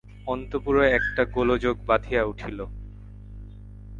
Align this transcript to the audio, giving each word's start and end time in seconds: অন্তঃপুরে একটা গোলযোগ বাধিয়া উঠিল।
অন্তঃপুরে 0.27 0.83
একটা 0.91 1.21
গোলযোগ 1.25 1.75
বাধিয়া 1.87 2.21
উঠিল। 2.23 2.59